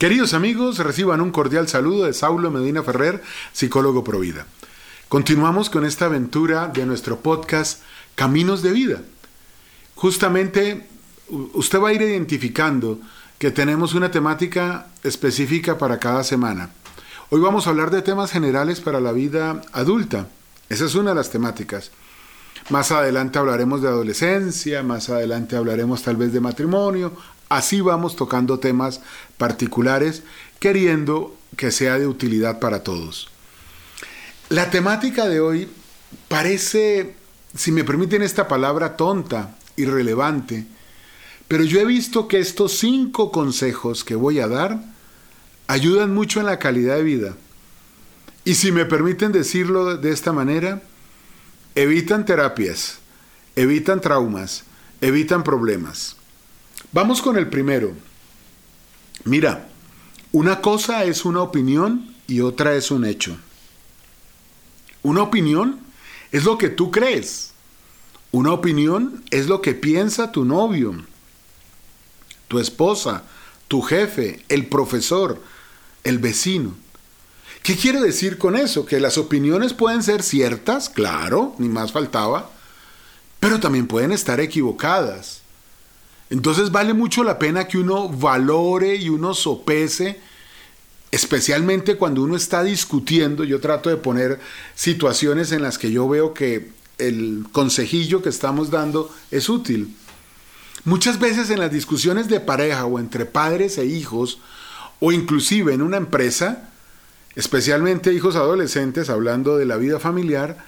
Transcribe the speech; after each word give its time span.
Queridos 0.00 0.32
amigos, 0.32 0.78
reciban 0.78 1.20
un 1.20 1.30
cordial 1.30 1.68
saludo 1.68 2.06
de 2.06 2.14
Saulo 2.14 2.50
Medina 2.50 2.82
Ferrer, 2.82 3.22
psicólogo 3.52 4.02
Provida. 4.02 4.46
Continuamos 5.10 5.68
con 5.68 5.84
esta 5.84 6.06
aventura 6.06 6.68
de 6.68 6.86
nuestro 6.86 7.18
podcast 7.18 7.82
Caminos 8.14 8.62
de 8.62 8.72
Vida. 8.72 9.02
Justamente 9.96 10.88
usted 11.28 11.78
va 11.78 11.90
a 11.90 11.92
ir 11.92 12.00
identificando 12.00 12.98
que 13.38 13.50
tenemos 13.50 13.92
una 13.92 14.10
temática 14.10 14.86
específica 15.02 15.76
para 15.76 15.98
cada 15.98 16.24
semana. 16.24 16.70
Hoy 17.28 17.42
vamos 17.42 17.66
a 17.66 17.70
hablar 17.70 17.90
de 17.90 18.00
temas 18.00 18.32
generales 18.32 18.80
para 18.80 19.00
la 19.00 19.12
vida 19.12 19.60
adulta. 19.72 20.28
Esa 20.70 20.86
es 20.86 20.94
una 20.94 21.10
de 21.10 21.16
las 21.16 21.28
temáticas. 21.28 21.90
Más 22.68 22.92
adelante 22.92 23.38
hablaremos 23.38 23.82
de 23.82 23.88
adolescencia, 23.88 24.82
más 24.82 25.08
adelante 25.08 25.56
hablaremos 25.56 26.02
tal 26.02 26.16
vez 26.16 26.32
de 26.32 26.40
matrimonio, 26.40 27.12
Así 27.50 27.80
vamos 27.80 28.14
tocando 28.14 28.60
temas 28.60 29.00
particulares, 29.36 30.22
queriendo 30.60 31.36
que 31.56 31.72
sea 31.72 31.98
de 31.98 32.06
utilidad 32.06 32.60
para 32.60 32.84
todos. 32.84 33.28
La 34.48 34.70
temática 34.70 35.26
de 35.26 35.40
hoy 35.40 35.68
parece, 36.28 37.16
si 37.56 37.72
me 37.72 37.82
permiten 37.82 38.22
esta 38.22 38.46
palabra, 38.46 38.96
tonta, 38.96 39.58
irrelevante, 39.74 40.64
pero 41.48 41.64
yo 41.64 41.80
he 41.80 41.84
visto 41.84 42.28
que 42.28 42.38
estos 42.38 42.78
cinco 42.78 43.32
consejos 43.32 44.04
que 44.04 44.14
voy 44.14 44.38
a 44.38 44.46
dar 44.46 44.84
ayudan 45.66 46.14
mucho 46.14 46.38
en 46.38 46.46
la 46.46 46.60
calidad 46.60 46.96
de 46.96 47.02
vida. 47.02 47.36
Y 48.44 48.54
si 48.54 48.70
me 48.70 48.84
permiten 48.86 49.32
decirlo 49.32 49.96
de 49.96 50.12
esta 50.12 50.32
manera, 50.32 50.82
evitan 51.74 52.24
terapias, 52.24 52.98
evitan 53.56 54.00
traumas, 54.00 54.64
evitan 55.00 55.42
problemas. 55.44 56.16
Vamos 56.92 57.22
con 57.22 57.36
el 57.36 57.48
primero. 57.48 57.94
Mira, 59.24 59.68
una 60.32 60.60
cosa 60.60 61.04
es 61.04 61.24
una 61.24 61.42
opinión 61.42 62.14
y 62.26 62.40
otra 62.40 62.74
es 62.74 62.90
un 62.90 63.04
hecho. 63.04 63.36
Una 65.02 65.22
opinión 65.22 65.80
es 66.32 66.44
lo 66.44 66.58
que 66.58 66.68
tú 66.68 66.90
crees. 66.90 67.52
Una 68.32 68.52
opinión 68.52 69.24
es 69.30 69.48
lo 69.48 69.60
que 69.60 69.74
piensa 69.74 70.30
tu 70.30 70.44
novio, 70.44 70.94
tu 72.46 72.60
esposa, 72.60 73.24
tu 73.66 73.82
jefe, 73.82 74.44
el 74.48 74.66
profesor, 74.66 75.42
el 76.04 76.18
vecino. 76.18 76.74
¿Qué 77.70 77.76
quiere 77.76 78.00
decir 78.00 78.36
con 78.36 78.56
eso? 78.56 78.84
Que 78.84 78.98
las 78.98 79.16
opiniones 79.16 79.74
pueden 79.74 80.02
ser 80.02 80.24
ciertas, 80.24 80.88
claro, 80.88 81.54
ni 81.58 81.68
más 81.68 81.92
faltaba, 81.92 82.50
pero 83.38 83.60
también 83.60 83.86
pueden 83.86 84.10
estar 84.10 84.40
equivocadas. 84.40 85.42
Entonces 86.30 86.72
vale 86.72 86.94
mucho 86.94 87.22
la 87.22 87.38
pena 87.38 87.68
que 87.68 87.78
uno 87.78 88.08
valore 88.08 88.96
y 88.96 89.08
uno 89.08 89.34
sopese, 89.34 90.18
especialmente 91.12 91.94
cuando 91.94 92.24
uno 92.24 92.34
está 92.34 92.64
discutiendo. 92.64 93.44
Yo 93.44 93.60
trato 93.60 93.88
de 93.88 93.98
poner 93.98 94.40
situaciones 94.74 95.52
en 95.52 95.62
las 95.62 95.78
que 95.78 95.92
yo 95.92 96.08
veo 96.08 96.34
que 96.34 96.72
el 96.98 97.46
consejillo 97.52 98.20
que 98.20 98.30
estamos 98.30 98.72
dando 98.72 99.14
es 99.30 99.48
útil. 99.48 99.94
Muchas 100.82 101.20
veces 101.20 101.50
en 101.50 101.60
las 101.60 101.70
discusiones 101.70 102.26
de 102.26 102.40
pareja 102.40 102.84
o 102.86 102.98
entre 102.98 103.26
padres 103.26 103.78
e 103.78 103.86
hijos, 103.86 104.40
o 104.98 105.12
inclusive 105.12 105.72
en 105.72 105.82
una 105.82 105.98
empresa, 105.98 106.69
especialmente 107.40 108.12
hijos 108.12 108.36
adolescentes, 108.36 109.08
hablando 109.08 109.56
de 109.56 109.64
la 109.64 109.78
vida 109.78 109.98
familiar, 109.98 110.58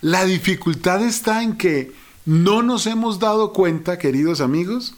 la 0.00 0.24
dificultad 0.24 1.02
está 1.04 1.44
en 1.44 1.56
que 1.56 1.92
no 2.24 2.62
nos 2.62 2.88
hemos 2.88 3.20
dado 3.20 3.52
cuenta, 3.52 3.98
queridos 3.98 4.40
amigos, 4.40 4.94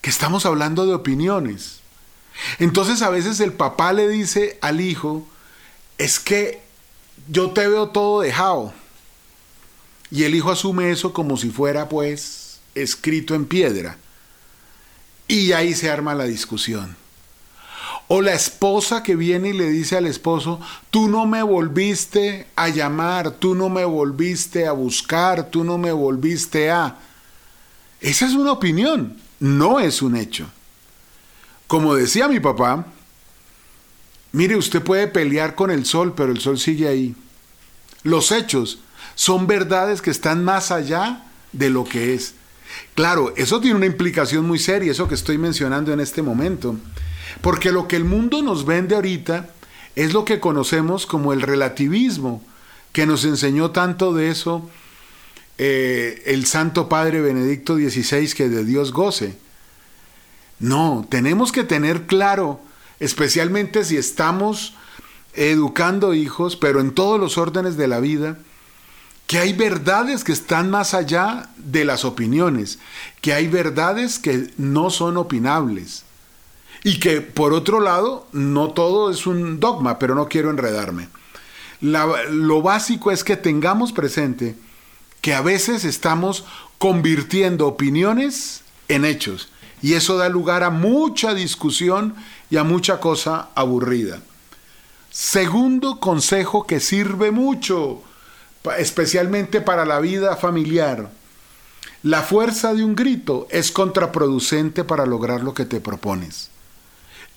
que 0.00 0.08
estamos 0.08 0.46
hablando 0.46 0.86
de 0.86 0.94
opiniones. 0.94 1.80
Entonces 2.58 3.02
a 3.02 3.10
veces 3.10 3.40
el 3.40 3.52
papá 3.52 3.92
le 3.92 4.08
dice 4.08 4.58
al 4.62 4.80
hijo, 4.80 5.28
es 5.98 6.18
que 6.18 6.62
yo 7.28 7.50
te 7.50 7.68
veo 7.68 7.90
todo 7.90 8.22
dejado. 8.22 8.72
Y 10.10 10.24
el 10.24 10.34
hijo 10.34 10.50
asume 10.50 10.90
eso 10.90 11.12
como 11.12 11.36
si 11.36 11.50
fuera 11.50 11.90
pues 11.90 12.60
escrito 12.74 13.34
en 13.34 13.44
piedra. 13.44 13.98
Y 15.26 15.52
ahí 15.52 15.74
se 15.74 15.90
arma 15.90 16.14
la 16.14 16.24
discusión. 16.24 16.96
O 18.08 18.22
la 18.22 18.32
esposa 18.32 19.02
que 19.02 19.16
viene 19.16 19.50
y 19.50 19.52
le 19.52 19.68
dice 19.68 19.96
al 19.96 20.06
esposo, 20.06 20.60
tú 20.90 21.08
no 21.08 21.26
me 21.26 21.42
volviste 21.42 22.46
a 22.56 22.68
llamar, 22.68 23.32
tú 23.32 23.54
no 23.54 23.68
me 23.68 23.84
volviste 23.84 24.66
a 24.66 24.72
buscar, 24.72 25.50
tú 25.50 25.62
no 25.62 25.78
me 25.78 25.92
volviste 25.92 26.70
a... 26.70 26.96
Esa 28.00 28.26
es 28.26 28.32
una 28.32 28.52
opinión 28.52 29.16
no 29.40 29.80
es 29.80 30.02
un 30.02 30.16
hecho. 30.16 30.46
Como 31.66 31.94
decía 31.94 32.28
mi 32.28 32.40
papá, 32.40 32.86
mire, 34.32 34.56
usted 34.56 34.82
puede 34.82 35.06
pelear 35.08 35.54
con 35.54 35.70
el 35.70 35.84
sol, 35.84 36.14
pero 36.16 36.32
el 36.32 36.40
sol 36.40 36.58
sigue 36.58 36.88
ahí. 36.88 37.14
Los 38.02 38.32
hechos 38.32 38.80
son 39.14 39.46
verdades 39.46 40.00
que 40.00 40.10
están 40.10 40.44
más 40.44 40.70
allá 40.70 41.24
de 41.52 41.70
lo 41.70 41.84
que 41.84 42.14
es. 42.14 42.34
Claro, 42.94 43.32
eso 43.36 43.60
tiene 43.60 43.76
una 43.76 43.86
implicación 43.86 44.46
muy 44.46 44.58
seria, 44.58 44.92
eso 44.92 45.08
que 45.08 45.14
estoy 45.14 45.38
mencionando 45.38 45.92
en 45.92 46.00
este 46.00 46.22
momento. 46.22 46.76
Porque 47.40 47.72
lo 47.72 47.88
que 47.88 47.96
el 47.96 48.04
mundo 48.04 48.42
nos 48.42 48.64
vende 48.64 48.94
ahorita 48.94 49.50
es 49.96 50.12
lo 50.12 50.24
que 50.24 50.40
conocemos 50.40 51.06
como 51.06 51.32
el 51.32 51.42
relativismo, 51.42 52.42
que 52.92 53.06
nos 53.06 53.24
enseñó 53.24 53.70
tanto 53.70 54.12
de 54.14 54.30
eso 54.30 54.68
eh, 55.58 56.22
el 56.26 56.46
Santo 56.46 56.88
Padre 56.88 57.20
Benedicto 57.20 57.76
XVI 57.76 58.32
que 58.32 58.48
de 58.48 58.64
Dios 58.64 58.92
goce. 58.92 59.36
No, 60.60 61.06
tenemos 61.08 61.52
que 61.52 61.64
tener 61.64 62.06
claro, 62.06 62.60
especialmente 63.00 63.84
si 63.84 63.96
estamos 63.96 64.74
educando 65.34 66.14
hijos, 66.14 66.56
pero 66.56 66.80
en 66.80 66.92
todos 66.92 67.20
los 67.20 67.38
órdenes 67.38 67.76
de 67.76 67.88
la 67.88 68.00
vida, 68.00 68.38
que 69.26 69.38
hay 69.38 69.52
verdades 69.52 70.24
que 70.24 70.32
están 70.32 70.70
más 70.70 70.94
allá 70.94 71.50
de 71.56 71.84
las 71.84 72.04
opiniones, 72.04 72.78
que 73.20 73.34
hay 73.34 73.46
verdades 73.46 74.18
que 74.18 74.50
no 74.56 74.90
son 74.90 75.16
opinables. 75.16 76.04
Y 76.88 77.00
que 77.00 77.20
por 77.20 77.52
otro 77.52 77.80
lado, 77.80 78.26
no 78.32 78.70
todo 78.70 79.10
es 79.10 79.26
un 79.26 79.60
dogma, 79.60 79.98
pero 79.98 80.14
no 80.14 80.26
quiero 80.26 80.48
enredarme. 80.48 81.10
lo 81.82 82.62
básico 82.62 83.10
es 83.10 83.24
que 83.24 83.36
tengamos 83.36 83.92
presente 83.92 84.56
que 85.20 85.34
a 85.34 85.42
veces 85.42 85.84
estamos 85.84 86.46
convirtiendo 86.78 87.66
opiniones 87.66 88.62
en 88.88 89.04
hechos 89.04 89.50
y 89.82 89.92
eso 89.92 90.16
da 90.16 90.30
lugar 90.30 90.62
a 90.62 90.70
mucha 90.70 91.34
discusión 91.34 92.14
y 92.48 92.56
a 92.56 92.64
mucha 92.64 93.00
cosa 93.00 93.50
aburrida. 93.54 94.22
Segundo 95.10 96.00
consejo 96.00 96.66
que 96.66 96.80
sirve 96.80 97.30
mucho, 97.30 98.00
especialmente 98.78 99.60
para 99.60 99.84
la 99.84 100.00
vida 100.00 100.36
familiar. 100.36 101.10
La 102.02 102.22
fuerza 102.22 102.72
de 102.72 102.82
un 102.82 102.96
grito 102.96 103.46
es 103.50 103.72
contraproducente 103.72 104.84
para 104.84 105.04
lograr 105.04 105.42
lo 105.42 105.52
que 105.52 105.66
te 105.66 105.82
propones 105.82 106.48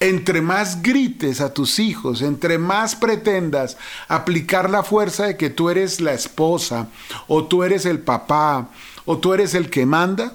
entre 0.01 0.41
más 0.41 0.81
grites 0.81 1.41
a 1.41 1.53
tus 1.53 1.77
hijos, 1.77 2.23
entre 2.23 2.57
más 2.57 2.95
pretendas 2.95 3.77
aplicar 4.07 4.69
la 4.69 4.83
fuerza 4.83 5.27
de 5.27 5.37
que 5.37 5.51
tú 5.51 5.69
eres 5.69 6.01
la 6.01 6.11
esposa, 6.13 6.87
o 7.27 7.45
tú 7.45 7.63
eres 7.63 7.85
el 7.85 7.99
papá, 7.99 8.69
o 9.05 9.19
tú 9.19 9.35
eres 9.35 9.53
el 9.53 9.69
que 9.69 9.85
manda, 9.85 10.33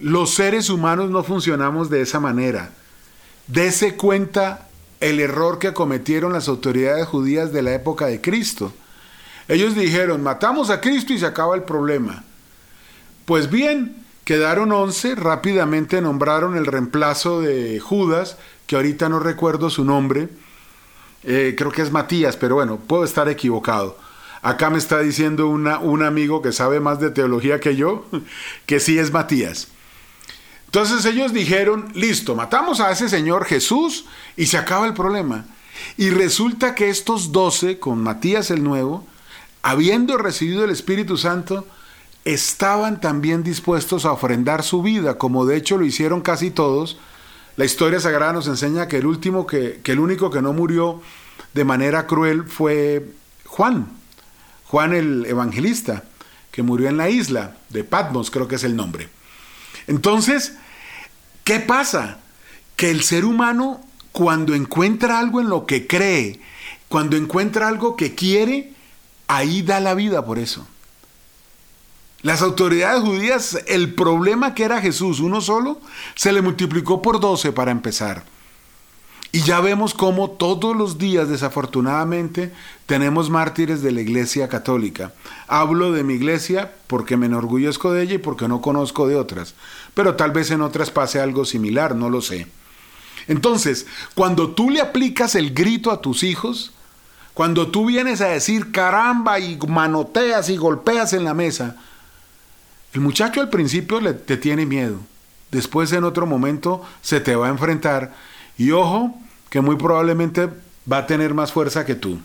los 0.00 0.34
seres 0.34 0.70
humanos 0.70 1.10
no 1.10 1.24
funcionamos 1.24 1.90
de 1.90 2.00
esa 2.00 2.20
manera. 2.20 2.70
Dese 3.48 3.96
cuenta 3.96 4.68
el 5.00 5.18
error 5.18 5.58
que 5.58 5.74
cometieron 5.74 6.32
las 6.32 6.46
autoridades 6.46 7.08
judías 7.08 7.52
de 7.52 7.62
la 7.62 7.74
época 7.74 8.06
de 8.06 8.20
Cristo. 8.20 8.72
Ellos 9.48 9.74
dijeron, 9.74 10.22
matamos 10.22 10.70
a 10.70 10.80
Cristo 10.80 11.12
y 11.12 11.18
se 11.18 11.26
acaba 11.26 11.56
el 11.56 11.64
problema. 11.64 12.22
Pues 13.24 13.50
bien, 13.50 13.99
quedaron 14.24 14.72
once, 14.72 15.14
rápidamente 15.14 16.00
nombraron 16.00 16.56
el 16.56 16.66
reemplazo 16.66 17.40
de 17.40 17.80
Judas, 17.80 18.36
que 18.66 18.76
ahorita 18.76 19.08
no 19.08 19.18
recuerdo 19.18 19.70
su 19.70 19.84
nombre, 19.84 20.28
eh, 21.22 21.54
creo 21.56 21.70
que 21.70 21.82
es 21.82 21.90
Matías, 21.90 22.36
pero 22.36 22.54
bueno, 22.54 22.78
puedo 22.78 23.04
estar 23.04 23.28
equivocado. 23.28 23.98
Acá 24.42 24.70
me 24.70 24.78
está 24.78 25.00
diciendo 25.00 25.48
una, 25.48 25.78
un 25.78 26.02
amigo 26.02 26.40
que 26.40 26.52
sabe 26.52 26.80
más 26.80 26.98
de 26.98 27.10
teología 27.10 27.60
que 27.60 27.76
yo, 27.76 28.06
que 28.66 28.80
sí 28.80 28.98
es 28.98 29.12
Matías. 29.12 29.68
Entonces 30.66 31.04
ellos 31.04 31.32
dijeron, 31.32 31.90
listo, 31.94 32.36
matamos 32.36 32.80
a 32.80 32.92
ese 32.92 33.08
señor 33.08 33.44
Jesús 33.44 34.06
y 34.36 34.46
se 34.46 34.56
acaba 34.56 34.86
el 34.86 34.94
problema. 34.94 35.44
Y 35.96 36.10
resulta 36.10 36.74
que 36.74 36.90
estos 36.90 37.32
doce, 37.32 37.78
con 37.78 38.02
Matías 38.02 38.50
el 38.50 38.62
Nuevo, 38.62 39.04
habiendo 39.62 40.16
recibido 40.16 40.64
el 40.64 40.70
Espíritu 40.70 41.16
Santo, 41.16 41.66
estaban 42.24 43.00
también 43.00 43.42
dispuestos 43.42 44.04
a 44.04 44.12
ofrendar 44.12 44.62
su 44.62 44.82
vida, 44.82 45.18
como 45.18 45.46
de 45.46 45.56
hecho 45.56 45.78
lo 45.78 45.84
hicieron 45.84 46.20
casi 46.20 46.50
todos, 46.50 46.98
la 47.56 47.64
historia 47.64 48.00
sagrada 48.00 48.32
nos 48.32 48.46
enseña 48.46 48.88
que 48.88 48.98
el 48.98 49.06
último 49.06 49.46
que, 49.46 49.80
el 49.84 49.98
único 49.98 50.30
que 50.30 50.42
no 50.42 50.52
murió 50.52 51.02
de 51.54 51.64
manera 51.64 52.06
cruel 52.06 52.44
fue 52.44 53.12
Juan, 53.46 53.88
Juan 54.66 54.94
el 54.94 55.26
evangelista, 55.26 56.04
que 56.50 56.62
murió 56.62 56.88
en 56.88 56.96
la 56.96 57.08
isla 57.08 57.56
de 57.68 57.84
Patmos, 57.84 58.30
creo 58.30 58.48
que 58.48 58.56
es 58.56 58.64
el 58.64 58.76
nombre. 58.76 59.08
Entonces, 59.86 60.54
¿qué 61.44 61.60
pasa? 61.60 62.18
Que 62.76 62.90
el 62.90 63.02
ser 63.02 63.24
humano 63.24 63.80
cuando 64.12 64.54
encuentra 64.54 65.18
algo 65.18 65.40
en 65.40 65.48
lo 65.48 65.66
que 65.66 65.86
cree, 65.86 66.40
cuando 66.88 67.16
encuentra 67.16 67.68
algo 67.68 67.96
que 67.96 68.14
quiere, 68.14 68.72
ahí 69.28 69.62
da 69.62 69.80
la 69.80 69.94
vida 69.94 70.24
por 70.24 70.38
eso. 70.38 70.66
Las 72.22 72.42
autoridades 72.42 73.02
judías, 73.02 73.58
el 73.66 73.94
problema 73.94 74.54
que 74.54 74.64
era 74.64 74.80
Jesús, 74.80 75.20
uno 75.20 75.40
solo, 75.40 75.80
se 76.14 76.32
le 76.32 76.42
multiplicó 76.42 77.00
por 77.00 77.18
doce 77.18 77.52
para 77.52 77.70
empezar. 77.70 78.24
Y 79.32 79.42
ya 79.42 79.60
vemos 79.60 79.94
cómo 79.94 80.30
todos 80.30 80.76
los 80.76 80.98
días, 80.98 81.28
desafortunadamente, 81.28 82.52
tenemos 82.86 83.30
mártires 83.30 83.80
de 83.80 83.92
la 83.92 84.00
Iglesia 84.00 84.48
Católica. 84.48 85.12
Hablo 85.46 85.92
de 85.92 86.02
mi 86.02 86.14
iglesia 86.14 86.72
porque 86.88 87.16
me 87.16 87.26
enorgullezco 87.26 87.92
de 87.92 88.02
ella 88.02 88.14
y 88.14 88.18
porque 88.18 88.48
no 88.48 88.60
conozco 88.60 89.06
de 89.06 89.14
otras. 89.14 89.54
Pero 89.94 90.16
tal 90.16 90.32
vez 90.32 90.50
en 90.50 90.62
otras 90.62 90.90
pase 90.90 91.20
algo 91.20 91.44
similar, 91.44 91.94
no 91.94 92.10
lo 92.10 92.22
sé. 92.22 92.48
Entonces, 93.28 93.86
cuando 94.16 94.50
tú 94.50 94.68
le 94.68 94.80
aplicas 94.80 95.36
el 95.36 95.54
grito 95.54 95.92
a 95.92 96.00
tus 96.00 96.24
hijos, 96.24 96.72
cuando 97.32 97.68
tú 97.68 97.86
vienes 97.86 98.20
a 98.22 98.26
decir 98.26 98.72
caramba 98.72 99.38
y 99.38 99.56
manoteas 99.68 100.48
y 100.48 100.56
golpeas 100.56 101.12
en 101.12 101.22
la 101.22 101.34
mesa, 101.34 101.76
el 102.92 103.00
muchacho 103.00 103.40
al 103.40 103.50
principio 103.50 104.00
le, 104.00 104.14
te 104.14 104.36
tiene 104.36 104.66
miedo. 104.66 104.98
Después 105.50 105.92
en 105.92 106.04
otro 106.04 106.26
momento 106.26 106.84
se 107.02 107.20
te 107.20 107.34
va 107.34 107.46
a 107.46 107.50
enfrentar 107.50 108.14
y 108.56 108.70
ojo, 108.72 109.18
que 109.48 109.60
muy 109.60 109.76
probablemente 109.76 110.48
va 110.90 110.98
a 110.98 111.06
tener 111.06 111.34
más 111.34 111.52
fuerza 111.52 111.84
que 111.84 111.94
tú. 111.94 112.20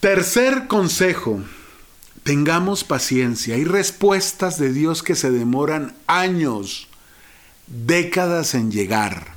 Tercer 0.00 0.66
consejo, 0.66 1.40
tengamos 2.22 2.84
paciencia. 2.84 3.54
Hay 3.54 3.64
respuestas 3.64 4.58
de 4.58 4.72
Dios 4.72 5.02
que 5.02 5.14
se 5.14 5.30
demoran 5.30 5.94
años, 6.06 6.88
décadas 7.66 8.54
en 8.54 8.70
llegar. 8.70 9.32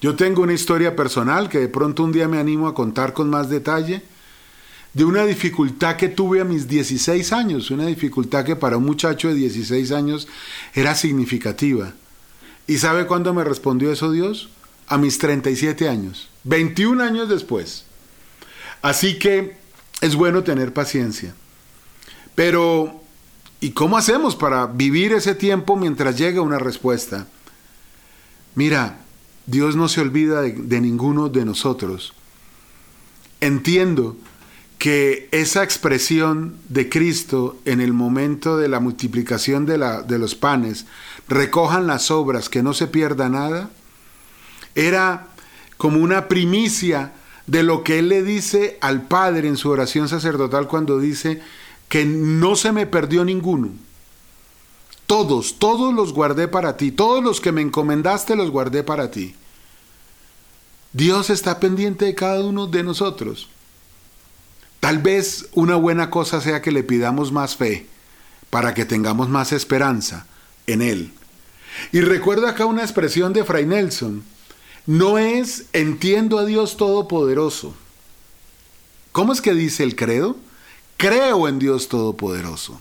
Yo 0.00 0.16
tengo 0.16 0.42
una 0.42 0.52
historia 0.52 0.94
personal 0.94 1.48
que 1.48 1.58
de 1.58 1.68
pronto 1.68 2.04
un 2.04 2.12
día 2.12 2.28
me 2.28 2.38
animo 2.38 2.68
a 2.68 2.74
contar 2.74 3.12
con 3.12 3.30
más 3.30 3.48
detalle 3.48 4.02
de 4.96 5.04
una 5.04 5.26
dificultad 5.26 5.96
que 5.96 6.08
tuve 6.08 6.40
a 6.40 6.44
mis 6.44 6.68
16 6.68 7.34
años, 7.34 7.70
una 7.70 7.84
dificultad 7.84 8.46
que 8.46 8.56
para 8.56 8.78
un 8.78 8.86
muchacho 8.86 9.28
de 9.28 9.34
16 9.34 9.92
años 9.92 10.26
era 10.72 10.94
significativa. 10.94 11.92
¿Y 12.66 12.78
sabe 12.78 13.06
cuándo 13.06 13.34
me 13.34 13.44
respondió 13.44 13.92
eso 13.92 14.10
Dios? 14.10 14.48
A 14.86 14.96
mis 14.96 15.18
37 15.18 15.86
años, 15.90 16.30
21 16.44 17.02
años 17.02 17.28
después. 17.28 17.84
Así 18.80 19.18
que 19.18 19.58
es 20.00 20.14
bueno 20.14 20.44
tener 20.44 20.72
paciencia. 20.72 21.34
Pero, 22.34 23.02
¿y 23.60 23.72
cómo 23.72 23.98
hacemos 23.98 24.34
para 24.34 24.64
vivir 24.64 25.12
ese 25.12 25.34
tiempo 25.34 25.76
mientras 25.76 26.16
llega 26.16 26.40
una 26.40 26.58
respuesta? 26.58 27.26
Mira, 28.54 29.00
Dios 29.44 29.76
no 29.76 29.88
se 29.88 30.00
olvida 30.00 30.40
de, 30.40 30.80
ninguno 30.80 31.28
de 31.28 31.44
nosotros. 31.44 32.14
Entiendo 33.42 34.16
que 34.78 35.28
esa 35.32 35.62
expresión 35.62 36.56
de 36.68 36.88
Cristo 36.88 37.56
en 37.64 37.80
el 37.80 37.92
momento 37.92 38.56
de 38.56 38.68
la 38.68 38.80
multiplicación 38.80 39.66
de, 39.66 39.78
la, 39.78 40.02
de 40.02 40.18
los 40.18 40.34
panes, 40.34 40.86
recojan 41.28 41.86
las 41.86 42.10
obras, 42.10 42.48
que 42.48 42.62
no 42.62 42.74
se 42.74 42.86
pierda 42.86 43.28
nada, 43.28 43.70
era 44.74 45.28
como 45.76 46.00
una 46.00 46.28
primicia 46.28 47.12
de 47.46 47.62
lo 47.62 47.84
que 47.84 47.98
él 47.98 48.08
le 48.08 48.22
dice 48.22 48.78
al 48.80 49.02
Padre 49.02 49.48
en 49.48 49.56
su 49.56 49.70
oración 49.70 50.08
sacerdotal 50.08 50.66
cuando 50.66 50.98
dice 50.98 51.40
que 51.88 52.04
no 52.04 52.56
se 52.56 52.72
me 52.72 52.86
perdió 52.86 53.24
ninguno. 53.24 53.70
Todos, 55.06 55.58
todos 55.58 55.94
los 55.94 56.12
guardé 56.12 56.48
para 56.48 56.76
ti, 56.76 56.90
todos 56.90 57.22
los 57.22 57.40
que 57.40 57.52
me 57.52 57.62
encomendaste 57.62 58.34
los 58.34 58.50
guardé 58.50 58.82
para 58.82 59.10
ti. 59.10 59.36
Dios 60.92 61.30
está 61.30 61.60
pendiente 61.60 62.06
de 62.06 62.14
cada 62.14 62.44
uno 62.44 62.66
de 62.66 62.82
nosotros. 62.82 63.48
Tal 64.86 64.98
vez 64.98 65.48
una 65.54 65.74
buena 65.74 66.10
cosa 66.10 66.40
sea 66.40 66.62
que 66.62 66.70
le 66.70 66.84
pidamos 66.84 67.32
más 67.32 67.56
fe 67.56 67.88
para 68.50 68.72
que 68.72 68.84
tengamos 68.84 69.28
más 69.28 69.50
esperanza 69.50 70.28
en 70.68 70.80
Él. 70.80 71.12
Y 71.90 72.02
recuerdo 72.02 72.46
acá 72.46 72.66
una 72.66 72.82
expresión 72.82 73.32
de 73.32 73.42
Fray 73.42 73.66
Nelson. 73.66 74.22
No 74.86 75.18
es 75.18 75.64
entiendo 75.72 76.38
a 76.38 76.44
Dios 76.44 76.76
Todopoderoso. 76.76 77.74
¿Cómo 79.10 79.32
es 79.32 79.40
que 79.40 79.54
dice 79.54 79.82
el 79.82 79.96
credo? 79.96 80.36
Creo 80.98 81.48
en 81.48 81.58
Dios 81.58 81.88
Todopoderoso. 81.88 82.80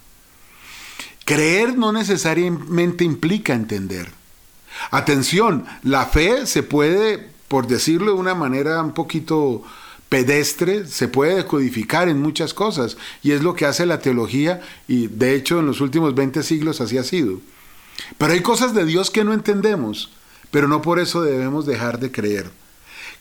Creer 1.25 1.75
no 1.75 1.92
necesariamente 1.92 3.04
implica 3.04 3.56
entender. 3.56 4.12
Atención, 4.92 5.66
la 5.81 6.06
fe 6.06 6.46
se 6.46 6.62
puede, 6.62 7.31
por 7.48 7.66
decirlo 7.66 8.13
de 8.13 8.19
una 8.19 8.36
manera 8.36 8.80
un 8.84 8.94
poquito 8.94 9.63
pedestre 10.16 10.86
se 10.86 11.10
puede 11.10 11.36
decodificar 11.36 12.08
en 12.08 12.22
muchas 12.22 12.54
cosas 12.54 12.96
y 13.22 13.34
es 13.34 13.44
lo 13.44 13.54
que 13.54 13.66
hace 13.66 13.86
la 13.86 14.00
teología 14.00 14.62
y 14.88 15.08
de 15.08 15.36
hecho 15.36 15.60
en 15.60 15.66
los 15.66 15.82
últimos 15.82 16.16
20 16.16 16.42
siglos 16.42 16.80
así 16.80 16.98
ha 16.98 17.04
sido. 17.04 17.42
Pero 18.18 18.32
hay 18.32 18.40
cosas 18.40 18.74
de 18.74 18.86
Dios 18.86 19.12
que 19.12 19.26
no 19.26 19.34
entendemos, 19.34 20.14
pero 20.52 20.70
no 20.70 20.82
por 20.82 21.02
eso 21.02 21.22
debemos 21.22 21.66
dejar 21.66 22.00
de 22.00 22.14
creer. 22.14 22.50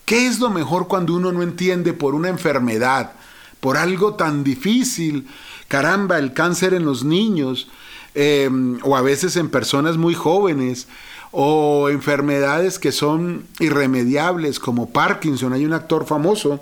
¿Qué 0.05 0.29
es 0.29 0.39
lo 0.39 0.51
mejor 0.51 0.87
cuando 0.87 1.15
uno 1.15 1.33
no 1.33 1.43
entiende 1.43 1.95
por 1.95 2.15
una 2.15 2.29
enfermedad, 2.29 3.15
por 3.59 3.77
algo 3.77 4.15
tan 4.15 4.45
difícil? 4.45 5.27
Caramba, 5.67 6.21
el 6.21 6.33
cáncer 6.33 6.75
en 6.75 6.85
los 6.85 7.03
niños, 7.03 7.67
em, 8.15 8.79
o 8.85 8.97
a 8.97 9.03
veces 9.03 9.35
en 9.35 9.51
personas 9.51 9.97
muy 9.97 10.15
jóvenes, 10.15 10.87
o 11.33 11.89
enfermedades 11.89 12.79
que 12.79 12.93
son 12.93 13.49
irremediables 13.59 14.61
como 14.61 14.91
Parkinson. 14.91 15.55
Hay 15.55 15.65
un 15.65 15.73
actor 15.73 16.07
famoso 16.07 16.61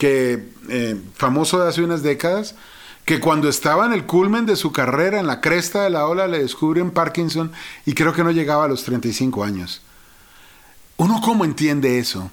que 0.00 0.48
eh, 0.70 0.98
famoso 1.14 1.60
de 1.60 1.68
hace 1.68 1.82
unas 1.82 2.02
décadas, 2.02 2.54
que 3.04 3.20
cuando 3.20 3.50
estaba 3.50 3.84
en 3.84 3.92
el 3.92 4.06
culmen 4.06 4.46
de 4.46 4.56
su 4.56 4.72
carrera, 4.72 5.20
en 5.20 5.26
la 5.26 5.42
cresta 5.42 5.82
de 5.82 5.90
la 5.90 6.06
ola, 6.06 6.26
le 6.26 6.38
descubren 6.38 6.90
Parkinson 6.90 7.52
y 7.84 7.92
creo 7.92 8.14
que 8.14 8.24
no 8.24 8.30
llegaba 8.30 8.64
a 8.64 8.68
los 8.68 8.82
35 8.82 9.44
años. 9.44 9.82
¿Uno 10.96 11.20
cómo 11.22 11.44
entiende 11.44 11.98
eso? 11.98 12.30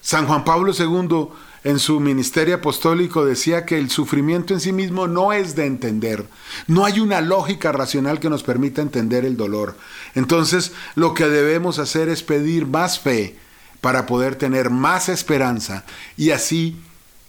San 0.00 0.28
Juan 0.28 0.44
Pablo 0.44 0.72
II 0.78 1.28
en 1.64 1.78
su 1.80 1.98
ministerio 1.98 2.54
apostólico 2.54 3.24
decía 3.24 3.66
que 3.66 3.76
el 3.76 3.90
sufrimiento 3.90 4.54
en 4.54 4.60
sí 4.60 4.72
mismo 4.72 5.08
no 5.08 5.32
es 5.32 5.56
de 5.56 5.66
entender. 5.66 6.24
No 6.68 6.84
hay 6.84 7.00
una 7.00 7.20
lógica 7.20 7.72
racional 7.72 8.20
que 8.20 8.30
nos 8.30 8.44
permita 8.44 8.80
entender 8.80 9.24
el 9.24 9.36
dolor. 9.36 9.76
Entonces 10.14 10.72
lo 10.94 11.14
que 11.14 11.26
debemos 11.26 11.80
hacer 11.80 12.08
es 12.08 12.22
pedir 12.22 12.66
más 12.66 13.00
fe, 13.00 13.36
para 13.80 14.06
poder 14.06 14.36
tener 14.36 14.70
más 14.70 15.08
esperanza 15.08 15.84
y 16.16 16.30
así, 16.30 16.76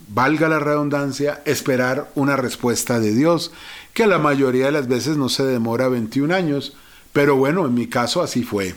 valga 0.07 0.49
la 0.49 0.59
redundancia, 0.59 1.41
esperar 1.45 2.11
una 2.15 2.35
respuesta 2.35 2.99
de 2.99 3.13
Dios, 3.13 3.51
que 3.93 4.07
la 4.07 4.19
mayoría 4.19 4.65
de 4.65 4.71
las 4.71 4.87
veces 4.87 5.17
no 5.17 5.29
se 5.29 5.43
demora 5.43 5.87
21 5.87 6.33
años, 6.33 6.75
pero 7.13 7.35
bueno, 7.35 7.65
en 7.65 7.73
mi 7.73 7.87
caso 7.87 8.21
así 8.21 8.43
fue. 8.43 8.75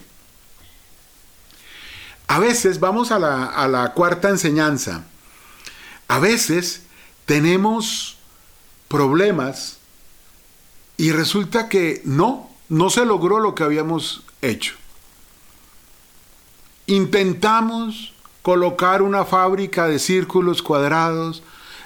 A 2.26 2.38
veces, 2.38 2.80
vamos 2.80 3.12
a 3.12 3.18
la, 3.18 3.44
a 3.44 3.68
la 3.68 3.92
cuarta 3.92 4.28
enseñanza, 4.28 5.04
a 6.08 6.18
veces 6.18 6.82
tenemos 7.26 8.18
problemas 8.88 9.78
y 10.96 11.12
resulta 11.12 11.68
que 11.68 12.02
no, 12.04 12.50
no 12.68 12.90
se 12.90 13.04
logró 13.04 13.40
lo 13.40 13.54
que 13.54 13.64
habíamos 13.64 14.22
hecho. 14.42 14.74
Intentamos 16.86 18.12
colocar 18.42 19.00
una 19.00 19.24
fábrica 19.24 19.86
de 19.86 19.98
círculos 19.98 20.62
cuadrados, 20.62 21.42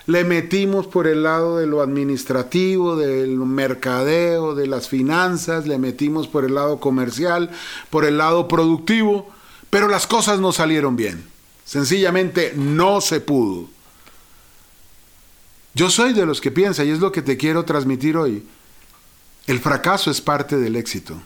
le 0.07 0.25
metimos 0.25 0.87
por 0.87 1.07
el 1.07 1.23
lado 1.23 1.59
de 1.59 1.67
lo 1.67 1.83
administrativo, 1.83 2.97
del 2.97 3.37
mercadeo, 3.37 4.55
de 4.55 4.67
las 4.67 4.89
finanzas, 4.89 5.67
le 5.67 5.79
metimos 5.79 6.27
por 6.27 6.45
el 6.45 6.55
lado 6.55 6.81
comercial, 6.81 7.51
por 7.91 8.05
el 8.05 8.19
lado 8.19 8.49
productivo, 8.49 9.31
pero 9.71 9.87
las 9.87 10.07
cosas 10.07 10.41
no 10.41 10.51
salieron 10.51 10.97
bien. 10.97 11.29
Sencillamente 11.65 12.55
no 12.57 13.01
se 13.03 13.21
pudo. 13.21 13.69
Yo 15.75 15.91
soy 15.91 16.15
de 16.15 16.27
los 16.27 16.41
que 16.41 16.51
piensa, 16.51 16.85
y 16.85 16.91
es 16.91 16.99
lo 16.99 17.13
que 17.13 17.23
te 17.23 17.37
quiero 17.37 17.65
transmitir 17.65 18.17
hoy, 18.17 18.45
el 19.47 19.61
fracaso 19.61 20.11
es 20.11 20.21
parte 20.21 20.57
del 20.57 20.75
éxito. 20.75 21.21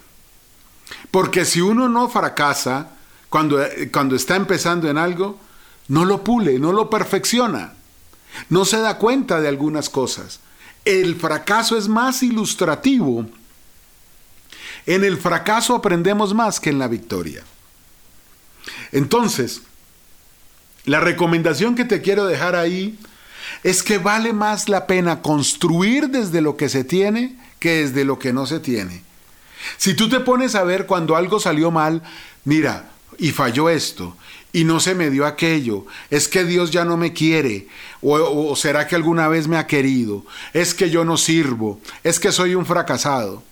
Porque 1.11 1.45
si 1.45 1.61
uno 1.61 1.89
no 1.89 2.09
fracasa, 2.09 2.91
cuando, 3.33 3.65
cuando 3.91 4.15
está 4.15 4.37
empezando 4.37 4.91
en 4.91 4.99
algo, 4.99 5.41
no 5.89 6.05
lo 6.05 6.23
pule, 6.23 6.59
no 6.59 6.71
lo 6.71 6.91
perfecciona, 6.91 7.73
no 8.51 8.67
se 8.67 8.77
da 8.77 8.99
cuenta 8.99 9.41
de 9.41 9.49
algunas 9.49 9.89
cosas. 9.89 10.41
El 10.85 11.17
fracaso 11.17 11.79
es 11.79 11.89
más 11.89 12.23
ilustrativo. 12.23 13.25
En 14.85 15.03
el 15.03 15.17
fracaso 15.17 15.75
aprendemos 15.75 16.35
más 16.35 16.61
que 16.61 16.69
en 16.69 16.79
la 16.79 16.89
victoria. 16.89 17.43
Entonces, 18.93 19.63
la 20.85 21.01
recomendación 21.01 21.75
que 21.75 21.87
te 21.87 22.03
quiero 22.03 22.27
dejar 22.27 22.55
ahí 22.55 22.99
es 23.63 23.83
que 23.83 23.97
vale 23.97 24.35
más 24.35 24.69
la 24.69 24.87
pena 24.87 25.23
construir 25.23 26.11
desde 26.11 26.43
lo 26.43 26.59
que 26.59 26.69
se 26.69 26.85
tiene 26.85 27.39
que 27.59 27.77
desde 27.77 28.05
lo 28.05 28.19
que 28.19 28.35
no 28.35 28.45
se 28.45 28.61
tiene. 28.61 29.05
Si 29.79 29.95
tú 29.95 30.11
te 30.11 30.21
pones 30.21 30.55
a 30.55 30.65
ver 30.65 30.85
cuando 30.85 31.17
algo 31.17 31.41
salió 31.41 31.71
mal, 31.71 32.03
mira, 32.45 32.92
y 33.19 33.33
falló 33.33 33.69
esto 33.69 34.17
y 34.53 34.65
no 34.65 34.81
se 34.81 34.95
me 34.95 35.11
dio 35.11 35.27
aquello, 35.27 35.87
es 36.11 36.29
que 36.29 36.45
Dios 36.45 36.71
ya 36.71 36.85
no 36.85 36.97
me 36.97 37.13
quiere, 37.13 37.69
o, 38.03 38.55
será 38.55 38.87
que 38.87 38.95
alguna 38.95 39.29
vez 39.29 39.49
me 39.49 39.57
ha 39.57 39.67
querido, 39.67 40.25
es 40.53 40.75
que 40.75 40.91
yo 40.91 41.05
no 41.05 41.17
sirvo, 41.17 41.81
es 42.05 42.21
que 42.21 42.33
soy 42.33 42.55
un 42.55 42.67
fracasado. 42.67 43.43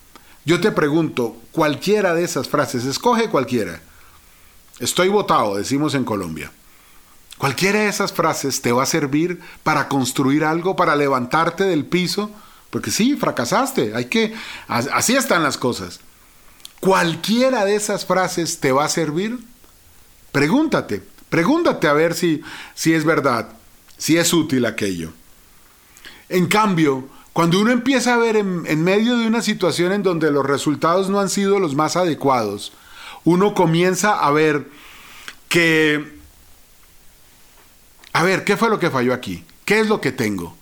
Yo 0.45 0.61
te 0.61 0.73
pregunto, 0.73 1.37
cualquiera 1.53 2.15
de 2.15 2.25
esas 2.25 2.49
frases, 2.49 2.85
escoge 2.85 3.29
cualquiera. 3.29 3.81
Estoy 4.79 5.09
votado, 5.09 5.57
decimos 5.57 5.95
en 5.95 6.05
Colombia. 6.05 6.51
Cualquiera 7.39 7.81
de 7.81 7.89
esas 7.89 8.13
frases 8.13 8.61
te 8.61 8.73
va 8.73 8.83
a 8.83 8.87
servir 8.87 9.41
para 9.63 9.89
construir 9.89 10.45
algo, 10.45 10.77
para 10.77 10.97
levantarte 10.97 11.65
del 11.65 11.87
piso, 11.87 12.31
porque 12.71 12.91
sí, 12.91 13.17
fracasaste, 13.17 13.93
hay 13.95 14.07
que, 14.07 14.35
así 14.69 15.17
están 15.17 15.43
las 15.43 15.57
cosas. 15.57 16.01
Cualquiera 16.81 17.65
de 17.65 17.77
esas 17.77 18.07
frases 18.07 18.61
te 18.61 18.73
va 18.73 18.85
a 18.85 18.91
servir 18.91 19.39
Pregúntate, 20.33 21.03
pregúntate 21.29 21.89
a 21.89 21.93
ver 21.93 22.15
si, 22.15 22.43
si 22.75 22.93
es 22.93 23.05
verdad, 23.05 23.49
si 23.97 24.17
es 24.17 24.33
útil 24.33 24.65
aquello. 24.67 25.13
En 26.29 26.47
cambio, 26.47 27.09
cuando 27.33 27.61
uno 27.61 27.71
empieza 27.71 28.15
a 28.15 28.19
ver 28.19 28.37
en, 28.37 28.85
medio 28.85 29.17
de 29.17 29.27
una 29.27 29.43
situación 29.43 29.93
en 29.93 30.03
donde 30.03 30.31
los 30.31 30.47
resultados 30.47 31.09
no 31.09 31.21
han 31.21 31.29
sido 31.29 31.59
los 31.59 31.75
más 31.75 31.97
adecuados, 31.97 32.73
uno 33.25 33.55
comienza 33.55 34.19
a 34.19 34.31
ver 34.31 34.69
que, 35.49 36.19
a 38.13 38.23
ver, 38.23 38.45
¿qué 38.45 38.57
fue 38.57 38.71
lo 38.71 38.79
que 38.79 38.91
falló 38.91 39.15
aquí? 39.15 39.45
¿Qué 39.65 39.81
es 39.81 39.89
lo 39.89 40.01
que 40.01 40.13
tengo? 40.13 40.57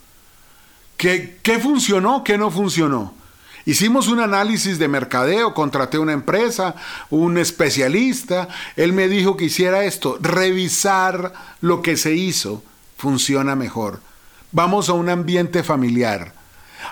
¿Qué, 0.96 1.38
qué 1.42 1.58
funcionó? 1.58 2.24
¿Qué 2.24 2.38
no 2.38 2.50
funcionó? 2.50 3.14
Hicimos 3.68 4.08
un 4.08 4.18
análisis 4.18 4.78
de 4.78 4.88
mercadeo, 4.88 5.52
contraté 5.52 5.98
una 5.98 6.14
empresa, 6.14 6.74
un 7.10 7.36
especialista, 7.36 8.48
él 8.76 8.94
me 8.94 9.08
dijo 9.08 9.36
que 9.36 9.44
hiciera 9.44 9.84
esto, 9.84 10.16
revisar 10.22 11.34
lo 11.60 11.82
que 11.82 11.98
se 11.98 12.14
hizo 12.14 12.62
funciona 12.96 13.56
mejor. 13.56 14.00
Vamos 14.52 14.88
a 14.88 14.94
un 14.94 15.10
ambiente 15.10 15.62
familiar. 15.62 16.32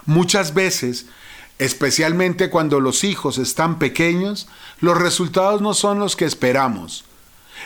Muchas 0.04 0.52
veces, 0.52 1.06
especialmente 1.59 2.50
cuando 2.50 2.78
los 2.78 3.04
hijos 3.04 3.38
están 3.38 3.78
pequeños, 3.78 4.47
los 4.80 4.99
resultados 4.99 5.62
no 5.62 5.73
son 5.73 5.99
los 5.99 6.14
que 6.14 6.26
esperamos. 6.26 7.06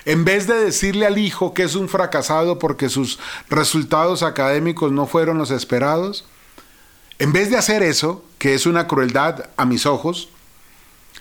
En 0.04 0.24
vez 0.24 0.46
de 0.46 0.54
decirle 0.54 1.06
al 1.06 1.18
hijo 1.18 1.52
que 1.52 1.64
es 1.64 1.74
un 1.74 1.88
fracasado 1.88 2.60
porque 2.60 2.88
sus 2.88 3.18
resultados 3.48 4.22
académicos 4.22 4.92
no 4.92 5.08
fueron 5.08 5.36
los 5.36 5.50
esperados, 5.50 6.26
en 7.20 7.34
vez 7.34 7.50
de 7.50 7.58
hacer 7.58 7.82
eso, 7.82 8.24
que 8.38 8.54
es 8.54 8.64
una 8.64 8.88
crueldad 8.88 9.50
a 9.58 9.66
mis 9.66 9.84
ojos, 9.84 10.30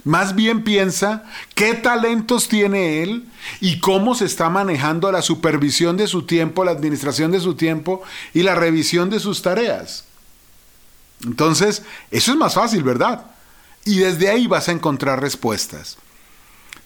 más 0.05 0.33
bien 0.33 0.63
piensa 0.63 1.25
qué 1.55 1.73
talentos 1.73 2.47
tiene 2.47 3.03
él 3.03 3.25
y 3.59 3.81
cómo 3.81 4.15
se 4.15 4.23
está 4.23 4.49
manejando 4.49 5.11
la 5.11 5.21
supervisión 5.21 5.97
de 5.97 6.07
su 6.07 6.23
tiempo, 6.23 6.63
la 6.63 6.71
administración 6.71 7.31
de 7.31 7.41
su 7.41 7.55
tiempo 7.55 8.01
y 8.33 8.43
la 8.43 8.55
revisión 8.55 9.09
de 9.09 9.19
sus 9.19 9.41
tareas. 9.41 10.05
Entonces, 11.25 11.83
eso 12.11 12.31
es 12.31 12.37
más 12.37 12.53
fácil, 12.53 12.81
¿verdad? 12.81 13.25
Y 13.83 13.99
desde 13.99 14.29
ahí 14.29 14.47
vas 14.47 14.69
a 14.69 14.71
encontrar 14.71 15.19
respuestas. 15.19 15.97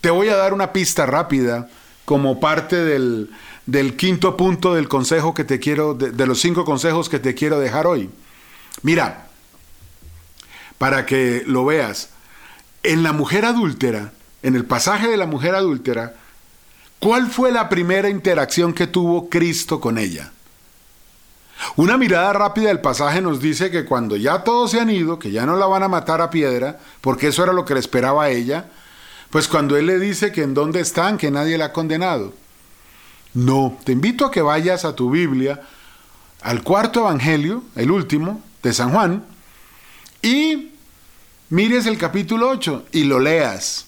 Te 0.02 0.10
voy 0.10 0.30
a 0.30 0.38
dar 0.38 0.56
una 0.56 0.74
pista 0.74 1.06
rápida 1.06 1.70
como 2.06 2.40
parte 2.40 2.78
del, 2.78 3.30
quinto 3.96 4.36
punto 4.38 4.74
del 4.74 4.88
consejo 4.88 5.36
que 5.36 5.44
te 5.44 5.60
quiero, 5.60 5.94
de 5.94 6.26
los 6.26 6.42
cinco 6.42 6.66
consejos 6.66 7.10
que 7.10 7.20
te 7.20 7.36
quiero 7.36 7.60
dejar 7.60 7.86
hoy. 7.86 8.10
Mira, 8.82 9.28
para 10.78 11.06
que 11.06 11.44
lo 11.46 11.66
veas, 11.66 12.10
en 12.84 13.04
la 13.04 13.14
mujer 13.14 13.46
adúltera, 13.46 14.12
en 14.42 14.56
el 14.56 14.66
pasaje 14.66 15.08
de 15.08 15.18
la 15.18 15.26
mujer 15.26 15.56
adúltera, 15.56 16.16
¿cuál 17.00 17.30
fue 17.30 17.52
la 17.52 17.70
primera 17.70 18.10
interacción 18.10 18.74
que 18.74 18.88
tuvo 18.88 19.30
Cristo 19.30 19.80
con 19.80 19.98
ella? 19.98 20.32
Una 21.76 21.98
mirada 21.98 22.34
rápida 22.34 22.68
del 22.68 22.82
pasaje 22.82 23.22
nos 23.22 23.40
dice 23.40 23.72
que 23.72 23.86
cuando 23.86 24.18
ya 24.18 24.44
todos 24.44 24.72
se 24.72 24.80
han 24.80 24.90
ido, 24.90 25.18
que 25.18 25.32
ya 25.32 25.46
no 25.46 25.56
la 25.56 25.66
van 25.66 25.84
a 25.84 25.88
matar 25.88 26.22
a 26.22 26.30
piedra, 26.30 26.80
porque 27.00 27.28
eso 27.28 27.44
era 27.44 27.54
lo 27.54 27.64
que 27.64 27.74
le 27.74 27.80
esperaba 27.80 28.26
a 28.26 28.30
ella, 28.30 28.66
pues 29.30 29.48
cuando 29.48 29.78
él 29.78 29.88
le 29.88 30.00
dice 30.00 30.32
que 30.32 30.44
en 30.44 30.54
dónde 30.54 30.82
están, 30.82 31.18
que 31.18 31.32
nadie 31.32 31.58
la 31.58 31.66
ha 31.66 31.74
condenado. 31.74 32.34
No, 33.34 33.80
te 33.84 33.94
invito 33.94 34.26
a 34.26 34.32
que 34.32 34.42
vayas 34.42 34.86
a 34.86 34.96
tu 34.96 35.10
Biblia, 35.10 35.62
al 36.42 36.62
cuarto 36.62 37.00
evangelio, 37.00 37.64
el 37.76 37.90
último, 37.90 38.42
de 38.64 38.74
San 38.74 38.92
Juan, 38.92 39.26
y 40.22 40.72
mires 41.50 41.86
el 41.86 41.98
capítulo 41.98 42.50
8 42.50 42.86
y 42.94 43.04
lo 43.04 43.20
leas. 43.20 43.86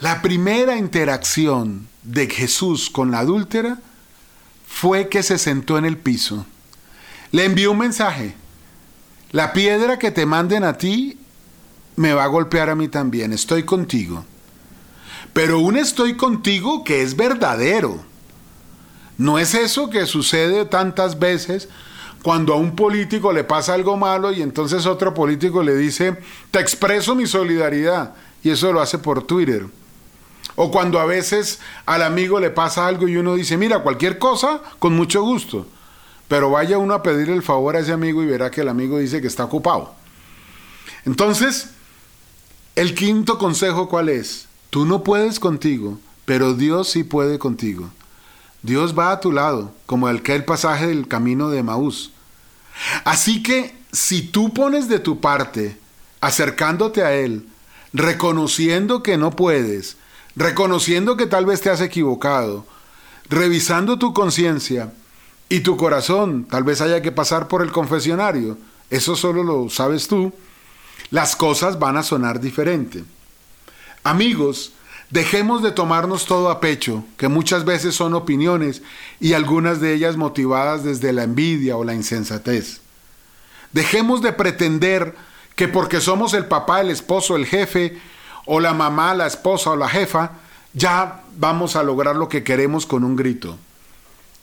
La 0.00 0.20
primera 0.20 0.76
interacción 0.76 1.86
de 2.02 2.28
Jesús 2.28 2.90
con 2.90 3.12
la 3.12 3.20
adúltera 3.20 3.78
fue 4.66 5.08
que 5.08 5.22
se 5.22 5.38
sentó 5.38 5.78
en 5.78 5.84
el 5.84 5.96
piso. 5.96 6.44
Le 7.30 7.44
envió 7.44 7.70
un 7.70 7.78
mensaje. 7.78 8.34
La 9.30 9.52
piedra 9.52 9.98
que 9.98 10.10
te 10.10 10.26
manden 10.26 10.64
a 10.64 10.76
ti 10.76 11.18
me 11.94 12.12
va 12.12 12.24
a 12.24 12.28
golpear 12.28 12.68
a 12.68 12.74
mí 12.74 12.88
también. 12.88 13.32
Estoy 13.32 13.62
contigo. 13.62 14.24
Pero 15.32 15.60
un 15.60 15.76
estoy 15.76 16.16
contigo 16.16 16.82
que 16.82 17.02
es 17.02 17.16
verdadero. 17.16 18.04
No 19.16 19.38
es 19.38 19.54
eso 19.54 19.88
que 19.88 20.06
sucede 20.06 20.64
tantas 20.64 21.18
veces 21.18 21.68
cuando 22.22 22.54
a 22.54 22.56
un 22.56 22.76
político 22.76 23.32
le 23.32 23.44
pasa 23.44 23.74
algo 23.74 23.96
malo 23.96 24.32
y 24.32 24.42
entonces 24.42 24.86
otro 24.86 25.12
político 25.12 25.62
le 25.62 25.74
dice, 25.74 26.16
te 26.50 26.60
expreso 26.60 27.14
mi 27.14 27.26
solidaridad, 27.26 28.14
y 28.42 28.50
eso 28.50 28.72
lo 28.72 28.80
hace 28.80 28.98
por 28.98 29.24
Twitter. 29.24 29.66
O 30.54 30.70
cuando 30.70 31.00
a 31.00 31.06
veces 31.06 31.60
al 31.86 32.02
amigo 32.02 32.38
le 32.38 32.50
pasa 32.50 32.86
algo 32.86 33.08
y 33.08 33.16
uno 33.16 33.34
dice, 33.34 33.56
mira, 33.56 33.80
cualquier 33.80 34.18
cosa, 34.18 34.60
con 34.78 34.94
mucho 34.94 35.22
gusto. 35.22 35.66
Pero 36.28 36.50
vaya 36.50 36.78
uno 36.78 36.94
a 36.94 37.02
pedir 37.02 37.30
el 37.30 37.42
favor 37.42 37.76
a 37.76 37.80
ese 37.80 37.92
amigo 37.92 38.22
y 38.22 38.26
verá 38.26 38.50
que 38.50 38.60
el 38.60 38.68
amigo 38.68 38.98
dice 38.98 39.20
que 39.20 39.26
está 39.26 39.44
ocupado. 39.44 39.94
Entonces, 41.04 41.70
el 42.76 42.94
quinto 42.94 43.38
consejo, 43.38 43.88
¿cuál 43.88 44.08
es? 44.08 44.48
Tú 44.70 44.84
no 44.84 45.02
puedes 45.02 45.40
contigo, 45.40 45.98
pero 46.24 46.54
Dios 46.54 46.88
sí 46.88 47.04
puede 47.04 47.38
contigo. 47.38 47.90
Dios 48.62 48.96
va 48.96 49.10
a 49.10 49.20
tu 49.20 49.32
lado, 49.32 49.72
como 49.86 50.08
el 50.08 50.22
que 50.22 50.34
el 50.34 50.44
pasaje 50.44 50.86
del 50.86 51.08
camino 51.08 51.50
de 51.50 51.62
Maús. 51.62 52.11
Así 53.04 53.42
que 53.42 53.76
si 53.92 54.22
tú 54.22 54.52
pones 54.52 54.88
de 54.88 54.98
tu 54.98 55.20
parte, 55.20 55.76
acercándote 56.20 57.02
a 57.02 57.12
Él, 57.12 57.46
reconociendo 57.92 59.02
que 59.02 59.16
no 59.16 59.30
puedes, 59.32 59.96
reconociendo 60.36 61.16
que 61.16 61.26
tal 61.26 61.46
vez 61.46 61.60
te 61.60 61.70
has 61.70 61.80
equivocado, 61.80 62.66
revisando 63.28 63.98
tu 63.98 64.14
conciencia 64.14 64.92
y 65.48 65.60
tu 65.60 65.76
corazón, 65.76 66.46
tal 66.48 66.64
vez 66.64 66.80
haya 66.80 67.02
que 67.02 67.12
pasar 67.12 67.48
por 67.48 67.62
el 67.62 67.72
confesionario, 67.72 68.56
eso 68.90 69.16
solo 69.16 69.42
lo 69.42 69.68
sabes 69.68 70.08
tú, 70.08 70.32
las 71.10 71.36
cosas 71.36 71.78
van 71.78 71.96
a 71.96 72.02
sonar 72.02 72.40
diferente. 72.40 73.04
Amigos, 74.04 74.72
Dejemos 75.12 75.62
de 75.62 75.72
tomarnos 75.72 76.24
todo 76.24 76.48
a 76.48 76.58
pecho, 76.58 77.04
que 77.18 77.28
muchas 77.28 77.66
veces 77.66 77.94
son 77.94 78.14
opiniones 78.14 78.80
y 79.20 79.34
algunas 79.34 79.78
de 79.78 79.92
ellas 79.92 80.16
motivadas 80.16 80.84
desde 80.84 81.12
la 81.12 81.24
envidia 81.24 81.76
o 81.76 81.84
la 81.84 81.92
insensatez. 81.92 82.80
Dejemos 83.74 84.22
de 84.22 84.32
pretender 84.32 85.14
que 85.54 85.68
porque 85.68 86.00
somos 86.00 86.32
el 86.32 86.46
papá, 86.46 86.80
el 86.80 86.88
esposo, 86.88 87.36
el 87.36 87.44
jefe, 87.44 87.98
o 88.46 88.58
la 88.58 88.72
mamá, 88.72 89.14
la 89.14 89.26
esposa 89.26 89.72
o 89.72 89.76
la 89.76 89.90
jefa, 89.90 90.30
ya 90.72 91.20
vamos 91.36 91.76
a 91.76 91.82
lograr 91.82 92.16
lo 92.16 92.30
que 92.30 92.42
queremos 92.42 92.86
con 92.86 93.04
un 93.04 93.14
grito. 93.14 93.58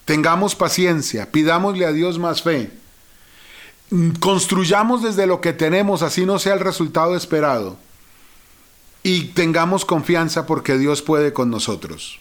Tengamos 0.05 0.53
paciencia, 0.53 1.31
pidámosle 1.31 1.87
a 1.87 1.93
Dios 1.93 2.19
más 2.19 2.43
fe. 2.43 2.71
Construyamos 4.19 5.01
desde 5.01 5.25
lo 5.25 5.41
que 5.41 5.51
tenemos, 5.51 6.03
así 6.03 6.27
no 6.27 6.37
sea 6.37 6.53
el 6.53 6.59
resultado 6.59 7.15
esperado 7.15 7.88
y 9.03 9.25
tengamos 9.33 9.85
confianza 9.85 10.45
porque 10.45 10.77
Dios 10.77 11.01
puede 11.01 11.33
con 11.33 11.49
nosotros. 11.49 12.19